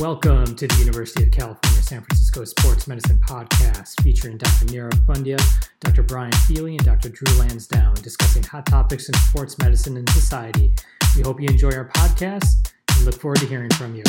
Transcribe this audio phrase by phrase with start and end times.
[0.00, 4.64] Welcome to the University of California San Francisco Sports Medicine Podcast featuring Dr.
[4.64, 5.38] Nirav Pandya,
[5.80, 6.02] Dr.
[6.02, 7.10] Brian Feeley, and Dr.
[7.10, 10.72] Drew Lansdown discussing hot topics in sports medicine and society.
[11.14, 14.02] We hope you enjoy our podcast and look forward to hearing from you.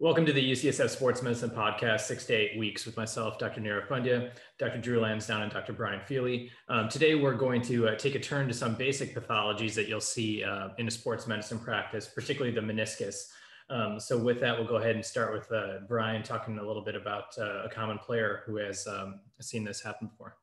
[0.00, 3.60] Welcome to the UCSF Sports Medicine Podcast, six to eight weeks with myself, Dr.
[3.60, 4.80] Nirav Pandya, Dr.
[4.80, 5.72] Drew Lansdown, and Dr.
[5.72, 6.50] Brian Feeley.
[6.68, 10.00] Um, today, we're going to uh, take a turn to some basic pathologies that you'll
[10.00, 13.26] see uh, in a sports medicine practice, particularly the meniscus.
[13.70, 16.84] Um, so with that, we'll go ahead and start with uh, Brian talking a little
[16.84, 20.36] bit about uh, a common player who has um, seen this happen before.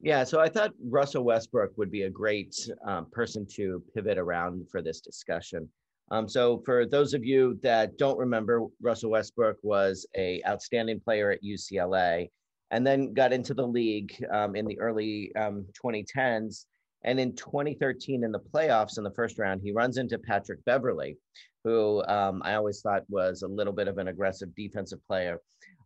[0.00, 2.54] Yeah, so I thought Russell Westbrook would be a great
[2.86, 5.68] um, person to pivot around for this discussion.
[6.10, 11.32] Um, so for those of you that don't remember, Russell Westbrook was a outstanding player
[11.32, 12.30] at UCLA
[12.70, 16.50] and then got into the league um, in the early 2010s um,
[17.06, 21.16] and in 2013, in the playoffs in the first round, he runs into Patrick Beverley,
[21.66, 25.40] who um, I always thought was a little bit of an aggressive defensive player.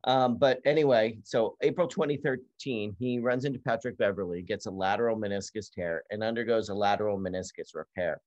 [0.04, 5.72] Um, but anyway, so April 2013, he runs into Patrick Beverley, gets a lateral meniscus
[5.72, 8.20] tear, and undergoes a lateral meniscus repair.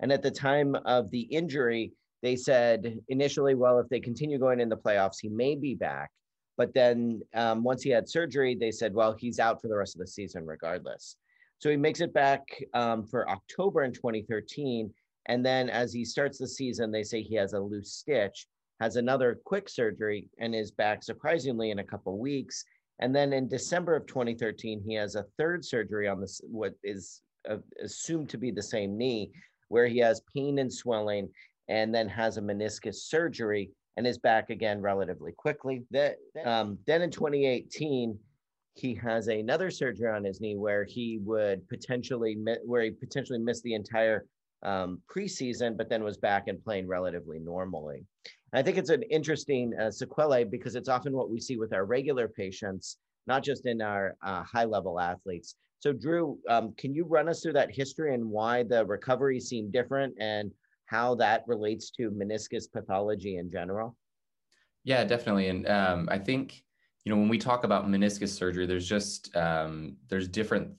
[0.00, 1.92] And at the time of the injury,
[2.22, 6.10] they said initially, well, if they continue going in the playoffs, he may be back.
[6.58, 9.94] But then um, once he had surgery, they said, well, he's out for the rest
[9.94, 11.16] of the season regardless.
[11.60, 12.42] So he makes it back
[12.74, 14.92] um, for October in 2013.
[15.30, 18.48] And then as he starts the season, they say he has a loose stitch,
[18.80, 22.64] has another quick surgery, and is back surprisingly in a couple weeks.
[22.98, 27.22] And then in December of 2013, he has a third surgery on this, what is
[27.48, 29.30] uh, assumed to be the same knee,
[29.68, 31.28] where he has pain and swelling,
[31.68, 35.84] and then has a meniscus surgery and is back again relatively quickly.
[35.92, 38.18] That, um, then in 2018,
[38.74, 43.62] he has another surgery on his knee where he would potentially where he potentially missed
[43.62, 44.24] the entire
[44.62, 48.04] um, preseason, but then was back and playing relatively normally.
[48.52, 51.72] And I think it's an interesting uh, sequelae because it's often what we see with
[51.72, 55.54] our regular patients, not just in our uh, high level athletes.
[55.78, 59.72] So, Drew, um, can you run us through that history and why the recovery seemed
[59.72, 60.50] different and
[60.86, 63.96] how that relates to meniscus pathology in general?
[64.84, 65.48] Yeah, definitely.
[65.48, 66.64] And um, I think
[67.04, 70.72] you know, when we talk about meniscus surgery, there's just um, there's different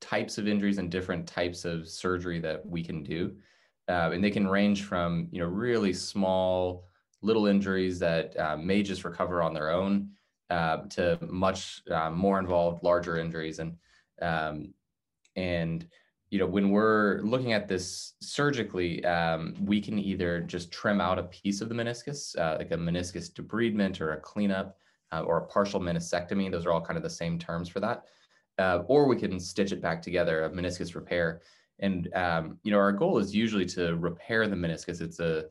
[0.00, 3.34] types of injuries and different types of surgery that we can do,
[3.88, 6.84] uh, and they can range from you know really small
[7.22, 10.10] little injuries that uh, may just recover on their own
[10.48, 13.76] uh, to much uh, more involved larger injuries and
[14.22, 14.72] um,
[15.36, 15.86] and
[16.30, 21.18] you know when we're looking at this surgically um, we can either just trim out
[21.18, 24.76] a piece of the meniscus uh, like a meniscus debridement or a cleanup
[25.12, 26.50] uh, or a partial meniscectomy.
[26.50, 28.04] Those are all kind of the same terms for that.
[28.60, 31.40] Uh, or we can stitch it back together, a meniscus repair.
[31.78, 35.00] And um, you know, our goal is usually to repair the meniscus.
[35.00, 35.46] It's a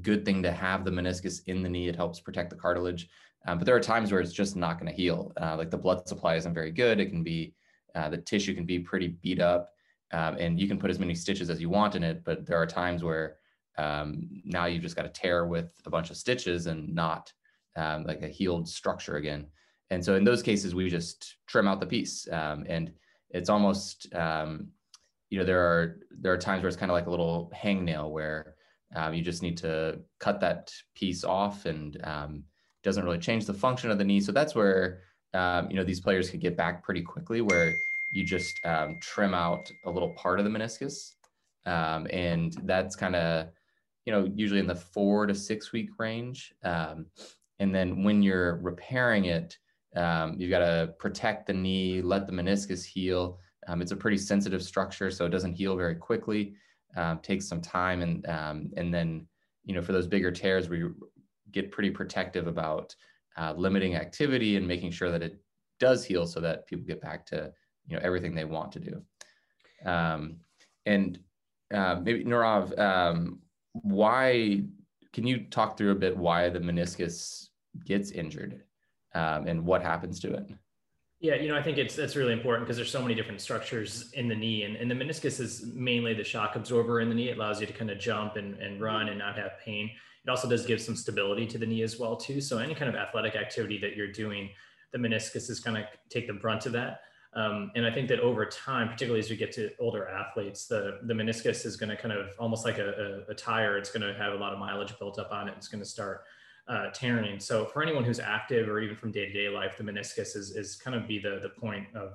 [0.00, 1.88] good thing to have the meniscus in the knee.
[1.88, 3.08] It helps protect the cartilage.
[3.46, 5.32] Um, but there are times where it's just not going to heal.
[5.40, 7.00] Uh, like the blood supply isn't very good.
[7.00, 7.54] It can be
[7.94, 9.70] uh, the tissue can be pretty beat up,
[10.12, 12.22] um, and you can put as many stitches as you want in it.
[12.24, 13.36] But there are times where
[13.78, 17.32] um, now you've just got to tear with a bunch of stitches and not
[17.76, 19.46] um, like a healed structure again.
[19.90, 22.28] And so in those cases, we just trim out the piece.
[22.30, 22.92] Um, and
[23.30, 24.68] it's almost, um,
[25.30, 28.10] you know, there are there are times where it's kind of like a little hangnail
[28.10, 28.54] where
[28.94, 32.44] um, you just need to cut that piece off and um,
[32.82, 34.20] doesn't really change the function of the knee.
[34.20, 35.02] So that's where
[35.34, 37.72] um, you know these players could get back pretty quickly, where
[38.12, 38.60] you just
[39.00, 41.14] trim out a little part of the meniscus,
[41.64, 43.46] and that's kind of
[44.06, 46.52] you know usually in the four to six week range.
[46.64, 47.06] Um,
[47.60, 49.56] and then when you're repairing it,
[49.96, 53.38] um, you've got to protect the knee, let the meniscus heal.
[53.66, 56.54] Um, it's a pretty sensitive structure, so it doesn't heal very quickly.
[56.96, 59.26] Um, takes some time, and um, and then
[59.64, 60.84] you know for those bigger tears, we
[61.52, 62.94] get pretty protective about
[63.36, 65.40] uh, limiting activity and making sure that it
[65.78, 67.52] does heal, so that people get back to
[67.86, 69.02] you know everything they want to do.
[69.84, 70.36] Um,
[70.86, 71.18] and
[71.72, 73.40] uh, maybe Nirav, um,
[73.72, 74.62] why
[75.12, 77.48] can you talk through a bit why the meniscus
[77.84, 78.62] gets injured
[79.14, 80.50] um, and what happens to it?
[81.20, 84.10] Yeah, you know, I think it's that's really important because there's so many different structures
[84.12, 87.28] in the knee, and, and the meniscus is mainly the shock absorber in the knee.
[87.28, 89.90] It allows you to kind of jump and, and run and not have pain.
[90.24, 92.40] It also does give some stability to the knee as well too.
[92.40, 94.50] So any kind of athletic activity that you're doing,
[94.92, 97.02] the meniscus is kind of take the brunt of that.
[97.32, 100.98] Um, and I think that over time, particularly as we get to older athletes, the,
[101.04, 103.78] the meniscus is going to kind of almost like a, a, a tire.
[103.78, 105.54] It's going to have a lot of mileage built up on it.
[105.56, 106.22] It's going to start
[106.68, 107.40] uh, tearing.
[107.40, 110.96] So for anyone who's active or even from day-to-day life, the meniscus is, is kind
[110.96, 112.12] of be the, the point of,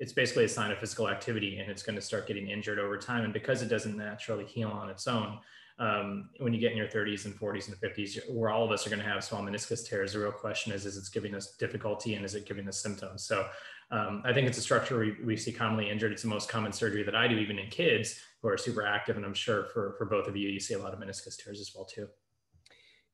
[0.00, 2.98] it's basically a sign of physical activity and it's going to start getting injured over
[2.98, 3.24] time.
[3.24, 5.38] And because it doesn't naturally heal on its own,
[5.78, 8.86] um, when you get in your 30s and 40s and 50s, where all of us
[8.86, 10.12] are going to have small meniscus tears.
[10.12, 13.24] The real question is, is it's giving us difficulty and is it giving us symptoms?
[13.24, 13.48] So
[13.90, 16.12] um, I think it's a structure we, we see commonly injured.
[16.12, 19.16] It's the most common surgery that I do, even in kids who are super active.
[19.16, 21.60] And I'm sure for, for both of you, you see a lot of meniscus tears
[21.60, 22.08] as well too.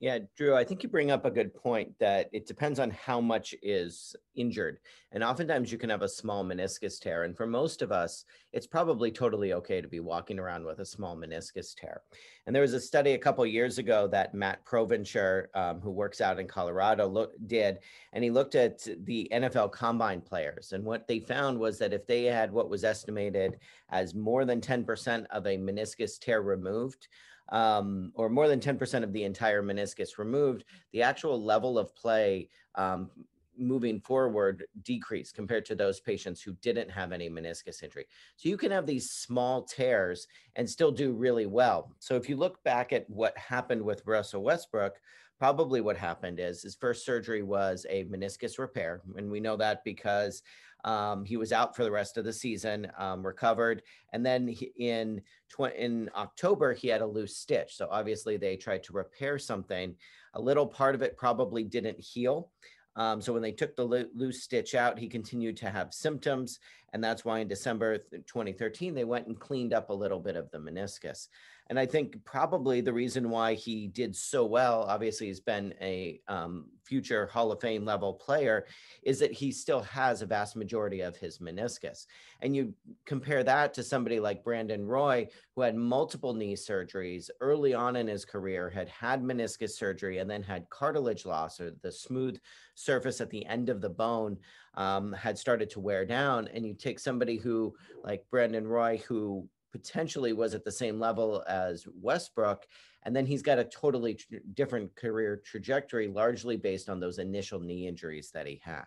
[0.01, 3.21] Yeah, Drew, I think you bring up a good point that it depends on how
[3.21, 4.79] much is injured.
[5.13, 7.25] And oftentimes you can have a small meniscus tear.
[7.25, 8.25] And for most of us,
[8.55, 12.01] it's probably totally okay to be walking around with a small meniscus tear.
[12.47, 16.23] And there was a study a couple years ago that Matt Provencher, um, who works
[16.23, 17.81] out in Colorado, did.
[18.15, 20.73] And he looked at the NFL combine players.
[20.73, 23.59] And what they found was that if they had what was estimated
[23.91, 27.07] as more than 10% of a meniscus tear removed,
[27.51, 32.49] um, or more than 10% of the entire meniscus removed, the actual level of play
[32.77, 33.11] um,
[33.59, 38.07] moving forward decreased compared to those patients who didn't have any meniscus injury.
[38.37, 40.27] So you can have these small tears
[40.57, 41.95] and still do really well.
[41.99, 44.95] So if you look back at what happened with Russell Westbrook,
[45.39, 49.03] probably what happened is his first surgery was a meniscus repair.
[49.17, 50.43] And we know that because
[50.85, 53.83] um, he was out for the rest of the season, um, recovered,
[54.13, 57.77] and then he, in tw- in October he had a loose stitch.
[57.77, 59.95] So obviously they tried to repair something.
[60.35, 62.51] A little part of it probably didn't heal.
[62.97, 66.59] Um, so when they took the lo- loose stitch out, he continued to have symptoms,
[66.93, 70.51] and that's why in December 2013 they went and cleaned up a little bit of
[70.51, 71.29] the meniscus.
[71.71, 76.21] And I think probably the reason why he did so well, obviously, he's been a
[76.27, 78.67] um, future Hall of Fame level player,
[79.05, 82.07] is that he still has a vast majority of his meniscus.
[82.41, 82.75] And you
[83.07, 88.09] compare that to somebody like Brandon Roy, who had multiple knee surgeries early on in
[88.09, 92.37] his career, had had meniscus surgery, and then had cartilage loss or the smooth
[92.75, 94.37] surface at the end of the bone
[94.75, 96.49] um, had started to wear down.
[96.49, 101.45] And you take somebody who, like Brandon Roy, who potentially was at the same level
[101.49, 102.67] as Westbrook.
[103.03, 107.61] And then he's got a totally tr- different career trajectory, largely based on those initial
[107.61, 108.85] knee injuries that he had.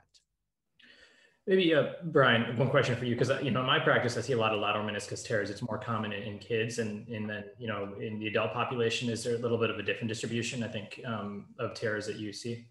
[1.46, 4.22] Maybe, uh, Brian, one question for you, because uh, you know, in my practice, I
[4.22, 5.50] see a lot of lateral meniscus tears.
[5.50, 9.10] It's more common in, in kids, and, and then you know, in the adult population,
[9.10, 10.64] is there a little bit of a different distribution?
[10.64, 12.68] I think um, of tears that you see.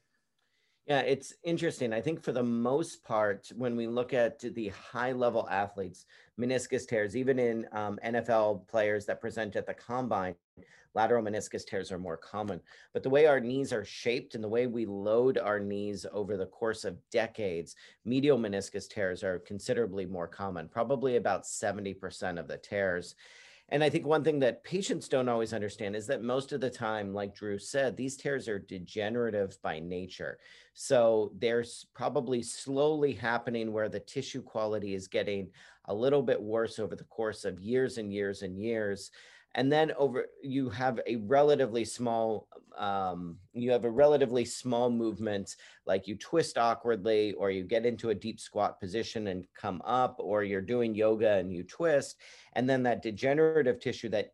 [0.87, 1.93] Yeah, it's interesting.
[1.93, 6.07] I think for the most part, when we look at the high level athletes,
[6.41, 10.35] meniscus tears, even in um, NFL players that present at the combine,
[10.95, 12.61] lateral meniscus tears are more common.
[12.93, 16.37] But the way our knees are shaped and the way we load our knees over
[16.37, 22.49] the course of decades, medial meniscus tears are considerably more common, probably about 70% of
[22.49, 23.15] the tears.
[23.73, 26.69] And I think one thing that patients don't always understand is that most of the
[26.69, 30.39] time, like Drew said, these tears are degenerative by nature.
[30.75, 31.65] So they're
[31.95, 35.49] probably slowly happening where the tissue quality is getting
[35.87, 39.11] a little bit worse over the course of years and years and years
[39.55, 45.57] and then over you have a relatively small um, you have a relatively small movement
[45.87, 50.17] like you twist awkwardly or you get into a deep squat position and come up
[50.19, 52.17] or you're doing yoga and you twist
[52.55, 54.33] and then that degenerative tissue that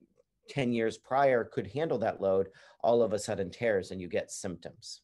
[0.49, 2.49] 10 years prior could handle that load
[2.81, 5.03] all of a sudden tears and you get symptoms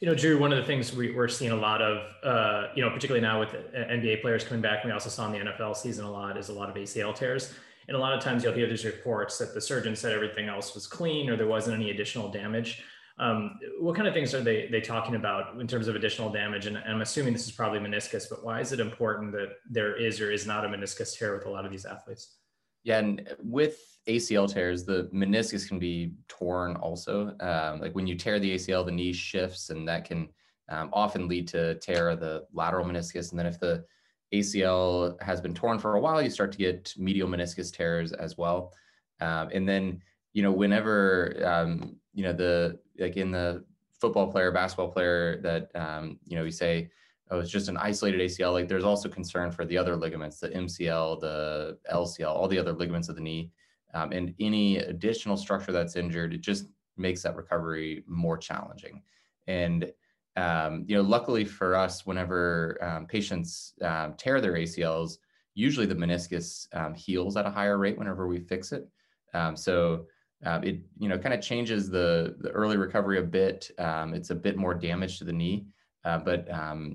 [0.00, 2.82] you know, Drew, one of the things we, are seeing a lot of, uh, you
[2.82, 6.04] know, particularly now with NBA players coming back, we also saw in the NFL season
[6.04, 7.54] a lot is a lot of ACL tears.
[7.86, 10.74] And a lot of times you'll hear these reports that the surgeon said everything else
[10.74, 12.82] was clean or there wasn't any additional damage.
[13.18, 16.66] Um, what kind of things are they they talking about in terms of additional damage?
[16.66, 20.20] And I'm assuming this is probably meniscus, but why is it important that there is
[20.20, 22.38] or is not a meniscus tear with a lot of these athletes?
[22.82, 27.34] Yeah, and with ACL tears, the meniscus can be torn also.
[27.40, 30.28] Um, like when you tear the ACL, the knee shifts, and that can
[30.68, 33.30] um, often lead to tear of the lateral meniscus.
[33.30, 33.84] And then if the
[34.32, 38.36] ACL has been torn for a while, you start to get medial meniscus tears as
[38.36, 38.72] well.
[39.20, 43.64] Um, and then, you know, whenever, um, you know, the, like in the
[44.00, 46.90] football player, basketball player that, um, you know, we say,
[47.30, 50.50] oh, it's just an isolated ACL, like there's also concern for the other ligaments, the
[50.50, 53.50] MCL, the LCL, all the other ligaments of the knee.
[53.94, 59.02] Um, and any additional structure that's injured, it just makes that recovery more challenging.
[59.46, 59.92] And
[60.36, 65.18] um, you know, luckily for us, whenever um, patients um, tear their ACLs,
[65.54, 68.88] usually the meniscus um, heals at a higher rate whenever we fix it.
[69.32, 70.06] Um, so
[70.44, 73.70] um, it, you know, kind of changes the, the early recovery a bit.
[73.78, 75.66] it's a bit more damage to the knee,
[76.04, 76.48] uh, but,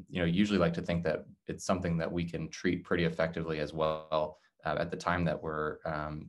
[0.10, 3.60] you know, usually like to think that it's something that we can treat pretty effectively
[3.60, 5.78] as well uh, at the time that we're,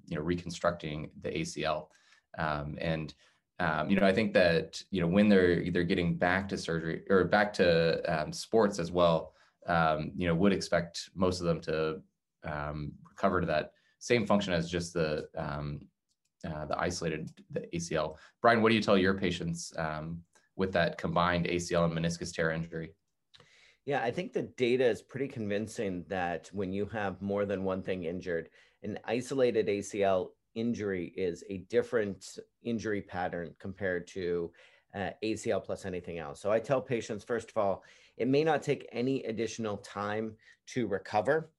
[0.06, 1.86] you know, reconstructing the ACL.
[2.36, 3.14] and
[3.60, 7.02] um, you know, I think that you know when they're either getting back to surgery
[7.10, 9.34] or back to um, sports as well,
[9.66, 12.00] um, you know, would expect most of them to
[12.44, 15.82] um, recover to that same function as just the um,
[16.46, 18.16] uh, the isolated the ACL.
[18.40, 20.22] Brian, what do you tell your patients um,
[20.56, 22.94] with that combined ACL and meniscus tear injury?
[23.90, 27.82] Yeah, I think the data is pretty convincing that when you have more than one
[27.82, 28.48] thing injured,
[28.84, 34.52] an isolated ACL injury is a different injury pattern compared to
[34.94, 36.40] uh, ACL plus anything else.
[36.40, 37.82] So I tell patients, first of all,
[38.16, 41.50] it may not take any additional time to recover,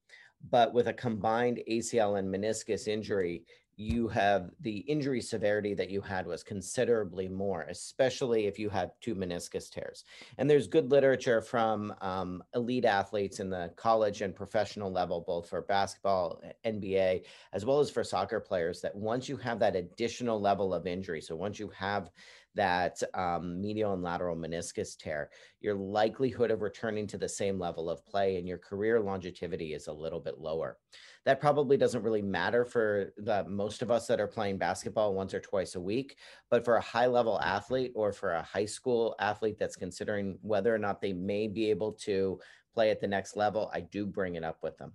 [0.50, 3.44] but with a combined ACL and meniscus injury,
[3.82, 8.92] you have the injury severity that you had was considerably more, especially if you had
[9.02, 10.06] two meniscus tears.
[10.38, 15.50] And there's good literature from um, elite athletes in the college and professional level, both
[15.50, 17.24] for basketball, NBA,
[17.54, 21.22] as well as for soccer players, that once you have that additional level of injury,
[21.22, 22.12] so once you have
[22.56, 25.30] that um, medial and lateral meniscus tear,
[25.60, 29.88] your likelihood of returning to the same level of play and your career longevity is
[29.88, 30.78] a little bit lower.
[31.26, 35.34] That probably doesn't really matter for the most of us that are playing basketball once
[35.34, 36.18] or twice a week,
[36.50, 40.74] but for a high level athlete or for a high school athlete that's considering whether
[40.74, 42.40] or not they may be able to
[42.74, 44.94] play at the next level, I do bring it up with them.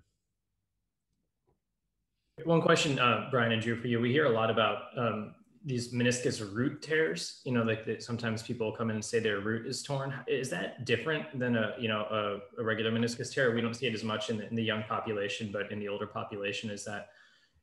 [2.44, 3.98] One question, uh, Brian and Drew, for you.
[3.98, 5.34] We hear a lot about um,
[5.66, 9.66] these meniscus root tears you know like sometimes people come in and say their root
[9.66, 10.14] is torn.
[10.28, 13.52] Is that different than a you know a, a regular meniscus tear?
[13.52, 15.88] We don't see it as much in the, in the, young population but in the
[15.88, 17.08] older population is that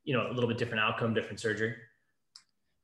[0.03, 1.75] you know a little bit different outcome different surgery?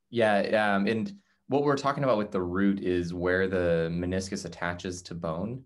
[0.09, 1.13] Yeah um, and
[1.47, 5.63] what we're talking about with the root is where the meniscus attaches to bone.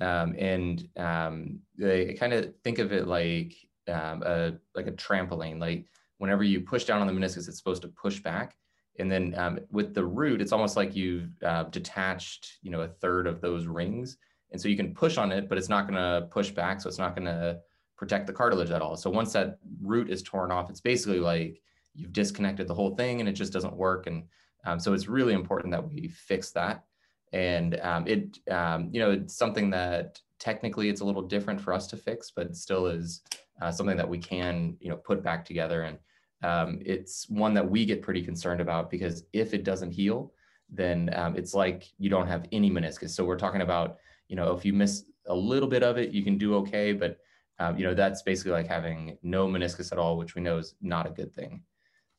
[0.00, 3.54] Um, and um, they kind of think of it like
[3.86, 5.60] um, a like a trampoline.
[5.60, 5.86] Like
[6.18, 8.56] whenever you push down on the meniscus it's supposed to push back
[8.98, 12.88] and then um, with the root, it's almost like you've uh, detached, you know, a
[12.88, 14.16] third of those rings.
[14.52, 16.80] And so you can push on it, but it's not going to push back.
[16.80, 17.58] So it's not going to
[17.96, 18.96] protect the cartilage at all.
[18.96, 21.60] So once that root is torn off, it's basically like
[21.94, 24.06] you've disconnected the whole thing and it just doesn't work.
[24.06, 24.24] And
[24.64, 26.84] um, so it's really important that we fix that.
[27.32, 31.72] And um, it, um, you know, it's something that technically it's a little different for
[31.72, 33.22] us to fix, but still is
[33.60, 35.82] uh, something that we can, you know, put back together.
[35.82, 35.98] And
[36.46, 40.32] um, it's one that we get pretty concerned about because if it doesn't heal,
[40.70, 43.10] then um, it's like you don't have any meniscus.
[43.10, 43.96] So we're talking about,
[44.28, 47.18] you know, if you miss a little bit of it, you can do okay, but
[47.58, 50.74] um, you know that's basically like having no meniscus at all, which we know is
[50.80, 51.62] not a good thing.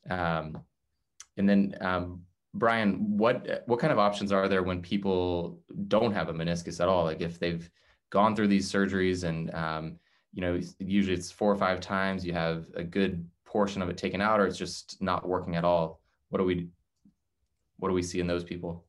[0.10, 0.58] Um,
[1.38, 6.28] and then um, Brian, what what kind of options are there when people don't have
[6.28, 7.06] a meniscus at all?
[7.06, 7.70] Like if they've
[8.10, 10.00] gone through these surgeries and um,
[10.34, 13.98] you know usually it's four or five times, you have a good portion of it
[13.98, 16.02] taken out or it's just not working at all?
[16.30, 16.68] What do we
[17.80, 18.84] what do we see in those people?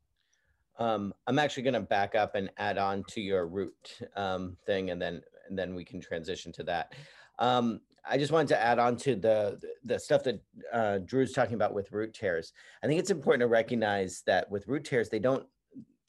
[0.79, 4.91] Um, i'm actually going to back up and add on to your root um, thing
[4.91, 6.93] and then and then we can transition to that.
[7.39, 10.41] Um, i just wanted to add on to the the stuff that
[10.73, 12.53] uh, drew's talking about with root tears.
[12.83, 15.47] I think it's important to recognize that with root tears they don't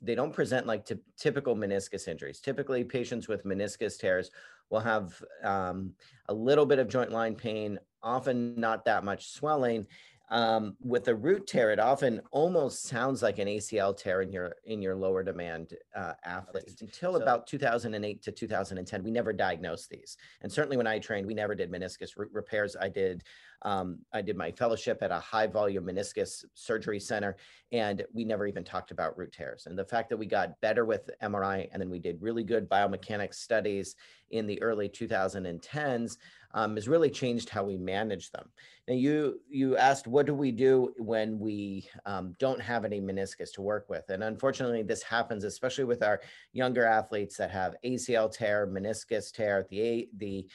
[0.01, 2.39] they don't present like t- typical meniscus injuries.
[2.39, 4.31] Typically, patients with meniscus tears
[4.69, 5.93] will have um,
[6.27, 9.87] a little bit of joint line pain, often not that much swelling.
[10.31, 14.57] Um, with a root tear, it often almost sounds like an ACL tear in your
[14.65, 16.79] in your lower demand uh, athletes.
[16.81, 21.25] Until so, about 2008 to 2010, we never diagnosed these, and certainly when I trained,
[21.25, 22.75] we never did meniscus repairs.
[22.79, 23.23] I did
[23.63, 27.35] um, I did my fellowship at a high volume meniscus surgery center,
[27.71, 29.65] and we never even talked about root tears.
[29.65, 32.69] And the fact that we got better with MRI, and then we did really good
[32.69, 33.95] biomechanics studies
[34.31, 36.17] in the early 2010s,
[36.53, 38.49] um, has really changed how we manage them.
[38.87, 43.51] Now, you you asked what do we do when we um, don't have any meniscus
[43.53, 46.21] to work with, and unfortunately, this happens especially with our
[46.53, 50.47] younger athletes that have ACL tear, meniscus tear, the the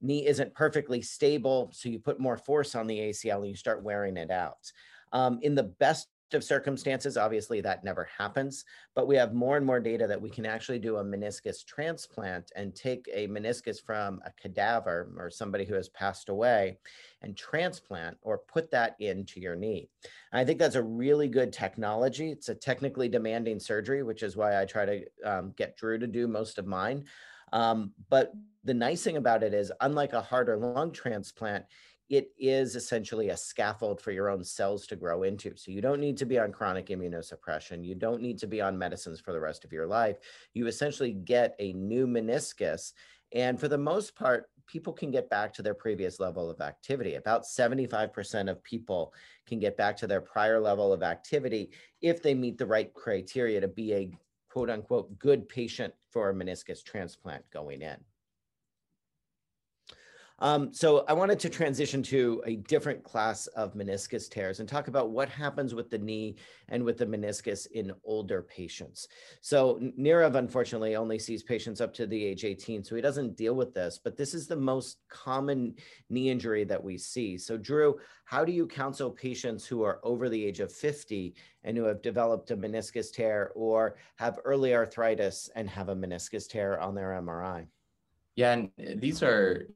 [0.00, 3.82] knee isn't perfectly stable, so you put more force on the ACL and you start
[3.82, 4.70] wearing it out.
[5.12, 8.64] Um, in the best of circumstances, obviously that never happens,
[8.94, 12.50] but we have more and more data that we can actually do a meniscus transplant
[12.56, 16.78] and take a meniscus from a cadaver or somebody who has passed away
[17.22, 19.88] and transplant or put that into your knee.
[20.32, 22.30] And I think that's a really good technology.
[22.30, 26.06] It's a technically demanding surgery, which is why I try to um, get Drew to
[26.06, 27.04] do most of mine.
[27.52, 28.32] Um, but
[28.64, 31.66] the nice thing about it is, unlike a heart or lung transplant,
[32.10, 35.56] it is essentially a scaffold for your own cells to grow into.
[35.56, 37.84] So you don't need to be on chronic immunosuppression.
[37.84, 40.16] You don't need to be on medicines for the rest of your life.
[40.52, 42.92] You essentially get a new meniscus.
[43.32, 47.14] And for the most part, people can get back to their previous level of activity.
[47.14, 49.12] About 75% of people
[49.46, 51.70] can get back to their prior level of activity
[52.00, 54.10] if they meet the right criteria to be a
[54.50, 57.96] quote unquote good patient for a meniscus transplant going in.
[60.40, 64.88] Um, so I wanted to transition to a different class of meniscus tears and talk
[64.88, 66.34] about what happens with the knee
[66.68, 69.06] and with the meniscus in older patients.
[69.42, 73.54] So Nirav unfortunately only sees patients up to the age 18, so he doesn't deal
[73.54, 75.76] with this, but this is the most common
[76.10, 77.38] knee injury that we see.
[77.38, 81.76] So Drew, how do you counsel patients who are over the age of 50 and
[81.76, 86.80] who have developed a meniscus tear or have early arthritis and have a meniscus tear
[86.80, 87.68] on their MRI?
[88.34, 89.68] Yeah, and these are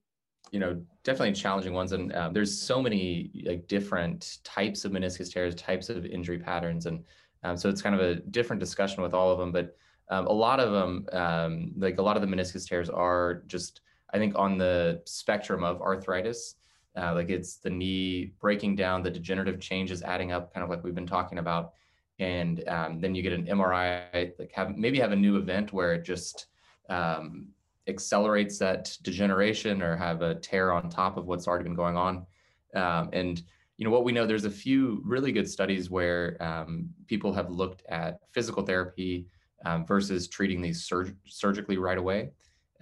[0.50, 1.92] you know definitely challenging ones.
[1.92, 6.86] And um, there's so many like different types of meniscus tears types of injury patterns.
[6.86, 7.04] And
[7.44, 9.52] um, so it's kind of a different discussion with all of them.
[9.52, 9.76] But
[10.10, 13.82] um, a lot of them um, like a lot of the meniscus tears are just
[14.14, 16.56] i think on the spectrum of arthritis.
[16.96, 20.82] Uh, like it's the knee breaking down the degenerative changes adding up kind of like
[20.82, 21.72] we've been talking about.
[22.18, 25.94] And um, then you get an mri like have maybe have a new event where
[25.94, 26.46] it just
[26.88, 27.48] um,
[27.88, 32.26] accelerates that degeneration or have a tear on top of what's already been going on.
[32.74, 33.42] Um, and
[33.76, 37.50] you know what we know, there's a few really good studies where um, people have
[37.50, 39.26] looked at physical therapy
[39.64, 42.30] um, versus treating these surg- surgically right away,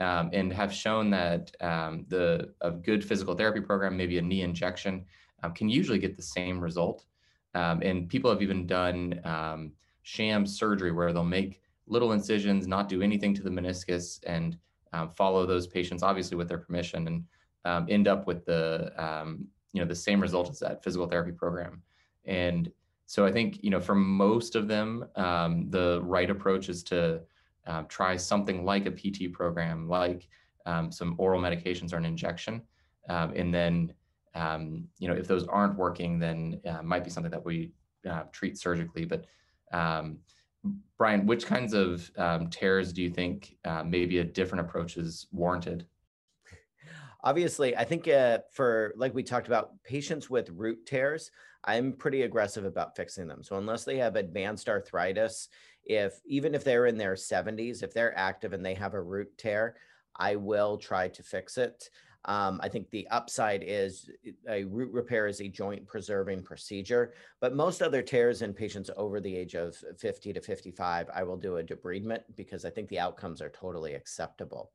[0.01, 4.43] um, and have shown that um, the a good physical therapy program, maybe a knee
[4.43, 5.05] injection,
[5.43, 7.05] um, can usually get the same result.
[7.55, 9.21] and people have even done
[10.03, 14.57] sham surgery where they'll make little incisions, not do anything to the meniscus, and
[14.97, 17.25] um, follow those patients, obviously with their permission, and
[17.65, 21.33] um, end up with the um, you know the same result as that physical therapy
[21.33, 21.83] program.
[22.25, 22.71] And
[23.07, 27.21] so I think you know for most of them, um, the right approach is to
[27.67, 30.29] uh, try something like a PT program, like
[30.65, 32.63] um, some oral medications or an injection,
[33.09, 33.93] and then
[34.99, 37.73] you know if those aren't working, then uh, might be something that we
[38.09, 39.27] uh, treat surgically, but
[39.73, 40.19] um,
[40.99, 45.27] Brian, which kinds of um, tears do you think uh, maybe a different approach is
[45.31, 45.87] warranted?
[47.23, 51.31] Obviously, I think uh, for like we talked about patients with root tears,
[51.65, 53.43] I'm pretty aggressive about fixing them.
[53.43, 55.49] So unless they have advanced arthritis,
[55.85, 59.37] if even if they're in their 70s, if they're active and they have a root
[59.37, 59.77] tear,
[60.17, 61.91] I will try to fix it.
[62.27, 64.11] Um, I think the upside is
[64.49, 69.21] a root repair is a joint preserving procedure, but most other tears in patients over
[69.21, 72.99] the age of 50 to 55, I will do a debridement because I think the
[72.99, 74.73] outcomes are totally acceptable.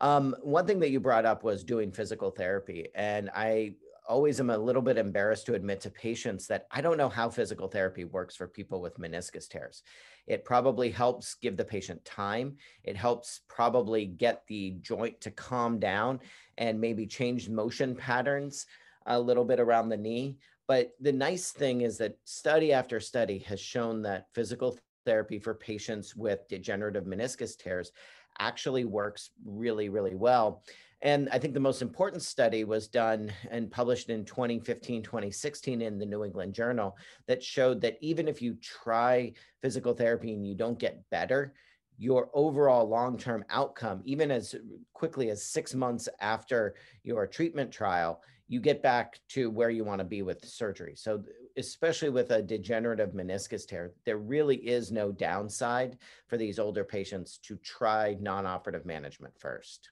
[0.00, 3.74] Um, one thing that you brought up was doing physical therapy, and I
[4.08, 7.28] always am a little bit embarrassed to admit to patients that I don't know how
[7.28, 9.82] physical therapy works for people with meniscus tears.
[10.26, 12.56] It probably helps give the patient time.
[12.82, 16.20] It helps probably get the joint to calm down
[16.56, 18.66] and maybe change motion patterns
[19.06, 20.38] a little bit around the knee.
[20.66, 25.54] But the nice thing is that study after study has shown that physical therapy for
[25.54, 27.92] patients with degenerative meniscus tears
[28.38, 30.62] actually works really, really well.
[31.00, 35.98] And I think the most important study was done and published in 2015, 2016 in
[35.98, 36.96] the New England Journal
[37.28, 39.32] that showed that even if you try
[39.62, 41.54] physical therapy and you don't get better,
[41.98, 44.56] your overall long term outcome, even as
[44.92, 49.98] quickly as six months after your treatment trial, you get back to where you want
[49.98, 50.94] to be with surgery.
[50.96, 51.22] So,
[51.56, 57.38] especially with a degenerative meniscus tear, there really is no downside for these older patients
[57.38, 59.90] to try non operative management first.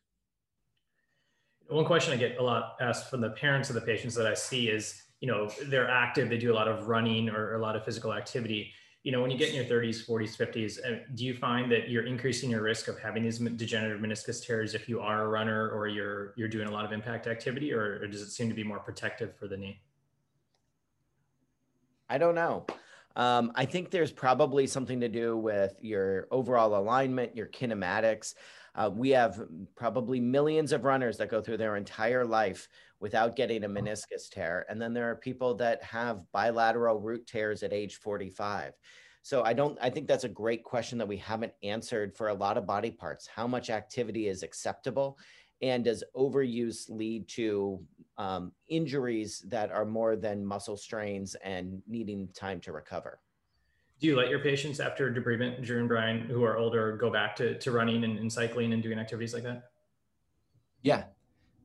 [1.69, 4.35] One question I get a lot asked from the parents of the patients that I
[4.35, 7.75] see is, you know, they're active, they do a lot of running or a lot
[7.75, 8.73] of physical activity.
[9.03, 12.07] You know, when you get in your 30s, 40s, 50s, do you find that you're
[12.07, 15.87] increasing your risk of having these degenerative meniscus tears if you are a runner or
[15.87, 18.65] you're you're doing a lot of impact activity, or, or does it seem to be
[18.65, 19.81] more protective for the knee?
[22.09, 22.67] I don't know.
[23.17, 28.35] Um, I think there's probably something to do with your overall alignment, your kinematics.
[28.77, 29.41] Uh, we have
[29.75, 32.69] probably millions of runners that go through their entire life
[33.01, 34.67] without getting a meniscus tear.
[34.69, 38.75] And then there are people that have bilateral root tears at age 45.
[39.23, 42.35] So I don't I think that's a great question that we haven't answered for a
[42.35, 43.27] lot of body parts.
[43.27, 45.19] How much activity is acceptable?
[45.63, 47.81] And does overuse lead to
[48.19, 53.19] um, injuries that are more than muscle strains and needing time to recover?
[53.99, 57.35] Do you let your patients after debridement, Drew and Brian, who are older, go back
[57.37, 59.71] to, to running and, and cycling and doing activities like that?
[60.83, 61.05] Yeah.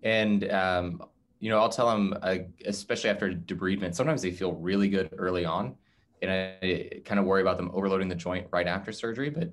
[0.03, 1.03] And, um,
[1.39, 5.43] you know, I'll tell them, uh, especially after debridement, sometimes they feel really good early
[5.43, 5.75] on.
[6.21, 9.29] And I, I kind of worry about them overloading the joint right after surgery.
[9.29, 9.51] But,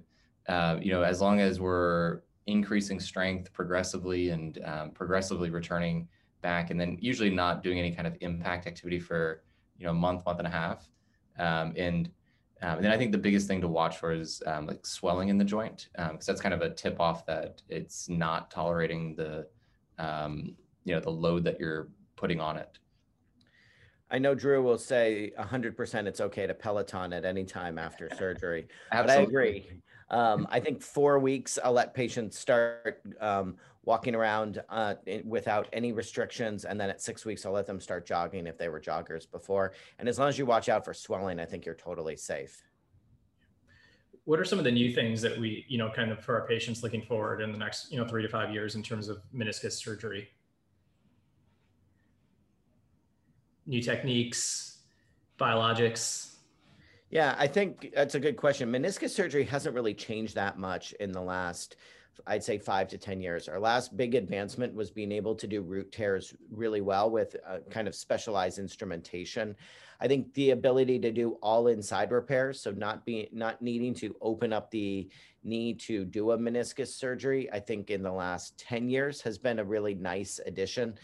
[0.53, 6.09] uh, you know, as long as we're increasing strength progressively and um, progressively returning
[6.43, 9.43] back, and then usually not doing any kind of impact activity for,
[9.79, 10.89] you know, a month, month and a half.
[11.39, 12.11] Um, and
[12.63, 15.29] um, and then I think the biggest thing to watch for is um, like swelling
[15.29, 19.15] in the joint, because um, that's kind of a tip off that it's not tolerating
[19.15, 19.47] the,
[19.99, 22.79] um, you know the load that you're putting on it.
[24.11, 28.67] I know Drew will say 100% it's okay to Peloton at any time after surgery.
[28.91, 29.71] But I agree.
[30.11, 33.57] Um, I think four weeks, I'll let patients start um,
[33.89, 36.67] walking around uh, without any restrictions.
[36.67, 39.73] And then at six weeks, I'll let them start jogging if they were joggers before.
[39.99, 42.63] And as long as you watch out for swelling, I think you're totally safe.
[44.25, 46.47] What are some of the new things that we, you know, kind of for our
[46.47, 49.23] patients looking forward in the next, you know, three to five years in terms of
[49.35, 50.29] meniscus surgery?
[53.65, 54.81] New techniques,
[55.41, 56.35] biologics.
[57.11, 58.71] Yeah, I think that's a good question.
[58.71, 61.77] Meniscus surgery hasn't really changed that much in the last,
[62.27, 63.49] I'd say, five to 10 years.
[63.49, 67.35] Our last big advancement was being able to do root tears really well with
[67.71, 69.57] kind of specialized instrumentation.
[70.01, 74.15] I think the ability to do all inside repairs, so not being not needing to
[74.21, 75.09] open up the
[75.43, 79.59] knee to do a meniscus surgery, I think in the last 10 years has been
[79.59, 80.99] a really nice addition.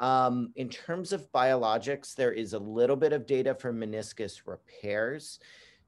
[0.00, 5.38] Um, in terms of biologics, there is a little bit of data for meniscus repairs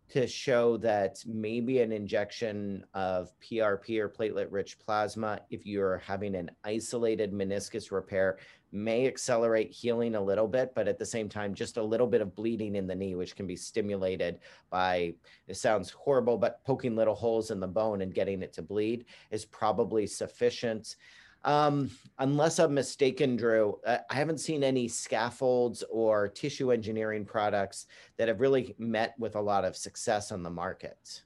[0.08, 6.36] to show that maybe an injection of PRP or platelet rich plasma, if you're having
[6.36, 8.38] an isolated meniscus repair,
[8.70, 12.20] may accelerate healing a little bit, but at the same time, just a little bit
[12.20, 14.38] of bleeding in the knee, which can be stimulated
[14.70, 15.12] by,
[15.48, 19.06] it sounds horrible, but poking little holes in the bone and getting it to bleed
[19.30, 20.96] is probably sufficient.
[21.44, 27.86] Um, unless I'm mistaken, Drew, uh, I haven't seen any scaffolds or tissue engineering products
[28.16, 31.22] that have really met with a lot of success on the market.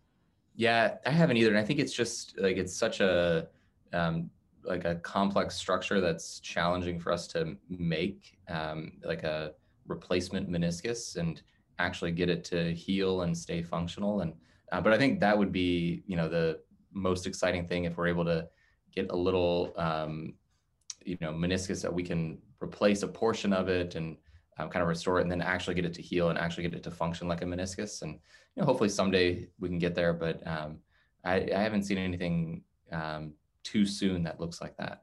[0.56, 3.48] Yeah, I haven't either, and I think it's just like it's such a
[3.92, 4.30] um,
[4.62, 9.52] like a complex structure that's challenging for us to make, um, like a
[9.86, 11.40] replacement meniscus, and
[11.78, 14.20] actually get it to heal and stay functional.
[14.20, 14.34] And
[14.70, 16.60] uh, but I think that would be you know the
[16.92, 18.46] most exciting thing if we're able to
[18.94, 20.35] get a little um,
[21.05, 24.16] you know meniscus that we can replace a portion of it and
[24.59, 26.74] um, kind of restore it and then actually get it to heal and actually get
[26.74, 30.12] it to function like a meniscus and you know hopefully someday we can get there
[30.12, 30.79] but um,
[31.24, 35.03] I, I haven't seen anything um, too soon that looks like that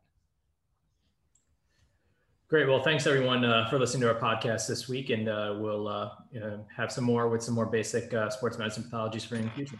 [2.49, 2.65] Great.
[2.65, 6.11] Well, thanks everyone uh, for listening to our podcast this week, and uh, we'll uh,
[6.73, 9.77] have some more with some more basic uh, sports medicine pathologies for in the future.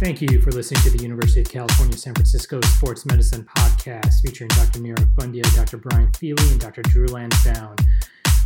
[0.00, 4.48] Thank you for listening to the University of California, San Francisco Sports Medicine Podcast featuring
[4.48, 4.78] Dr.
[4.78, 5.76] Nirav Pandya, Dr.
[5.76, 6.80] Brian Feeley, and Dr.
[6.80, 7.76] Drew Lansdown.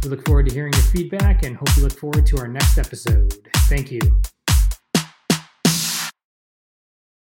[0.02, 2.76] We look forward to hearing your feedback and hope you look forward to our next
[2.76, 3.38] episode.
[3.68, 4.00] Thank you.